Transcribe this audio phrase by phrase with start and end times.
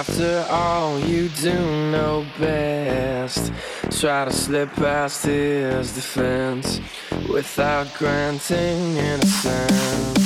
[0.00, 1.54] After all, you do
[1.90, 3.50] know best.
[3.98, 6.82] Try to slip past his defense
[7.32, 10.18] without granting innocence.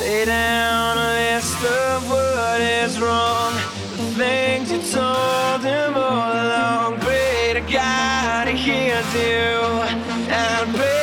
[0.00, 3.54] Lay down a list of what is wrong,
[3.96, 7.00] the things you told him all along.
[7.00, 9.82] Pray to God he hears you
[10.30, 10.97] and pray.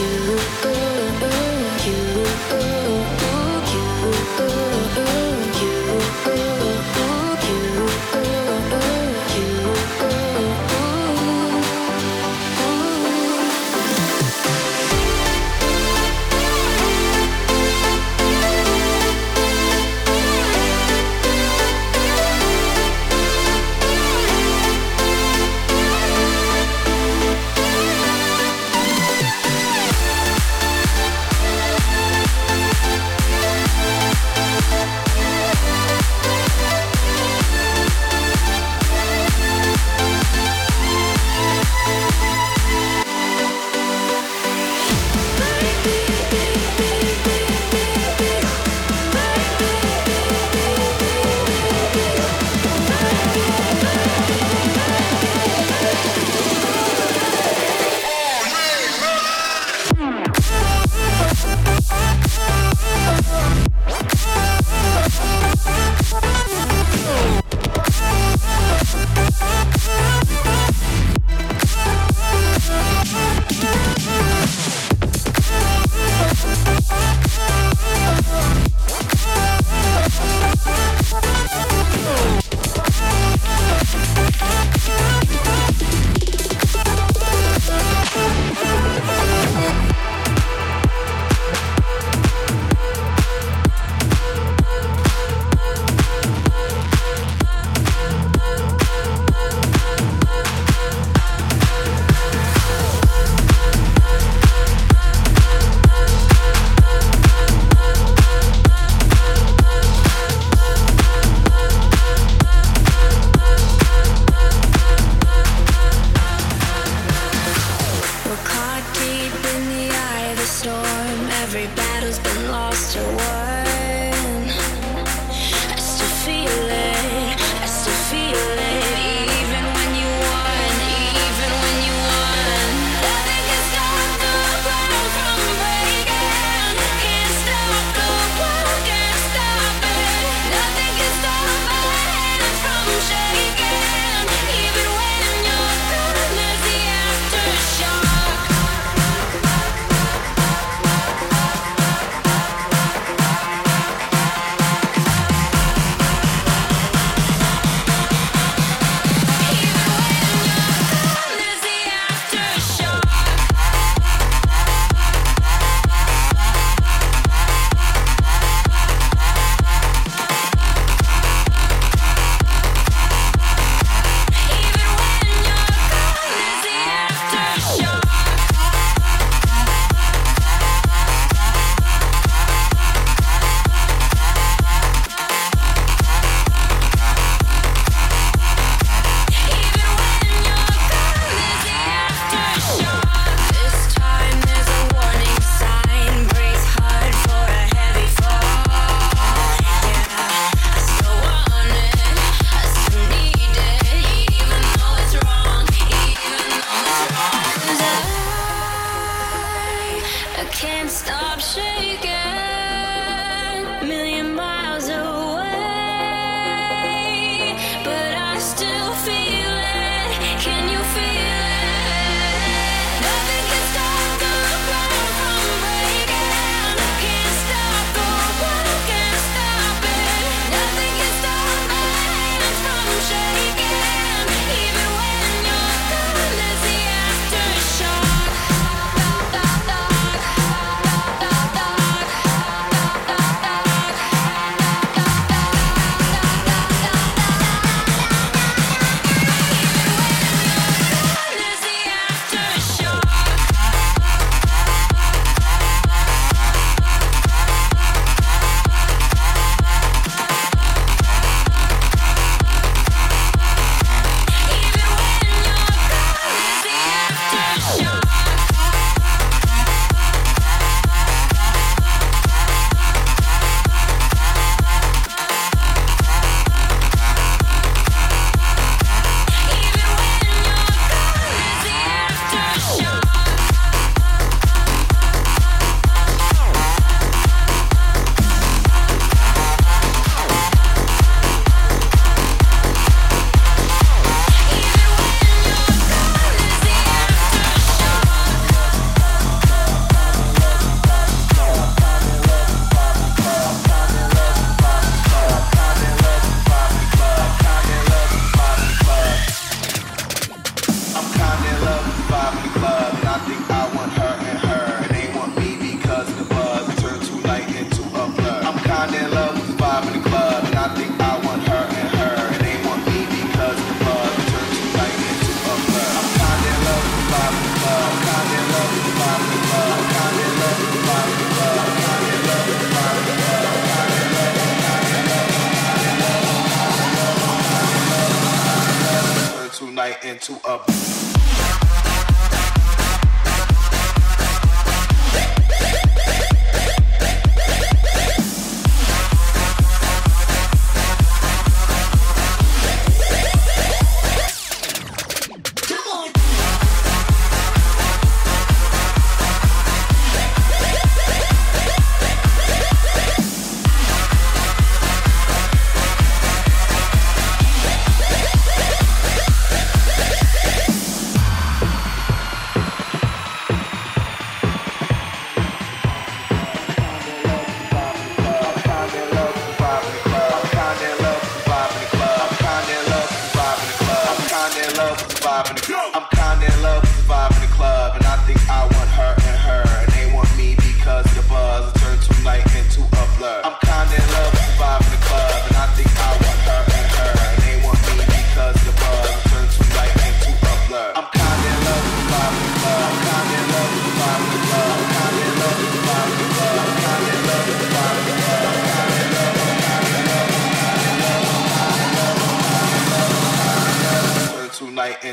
[0.00, 0.79] You.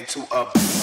[0.08, 0.77] Into a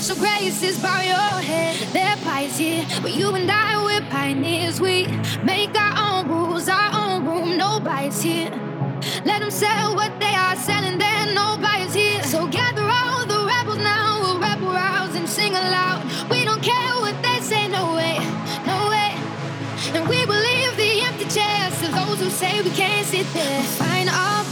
[0.00, 1.74] social graces bow your head.
[1.94, 4.78] Their pies here, but you and I, we're pioneers.
[4.78, 5.06] We
[5.42, 7.56] make our own rules, our own room.
[7.56, 8.50] Nobody's here.
[9.24, 12.22] Let them sell what they are selling, then nobody's here.
[12.24, 16.04] So gather all the rebels now, we'll rap rouse and sing aloud.
[16.28, 18.18] We don't care what they say, no way,
[18.66, 19.16] no way.
[19.96, 23.60] And we believe the empty chairs to those who say we can't sit there.
[23.60, 24.44] We'll find our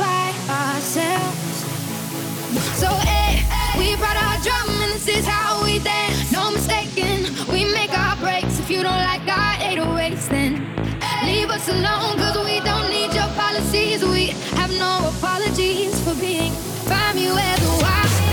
[8.64, 10.54] If you don't like our 808s, then
[11.26, 14.02] leave us alone, cause we don't need your policies.
[14.02, 16.54] We have no apologies for being.
[16.86, 18.23] Where the wild